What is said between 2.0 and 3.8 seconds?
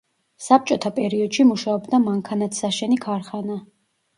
მანქანათსაშენი ქარხანა.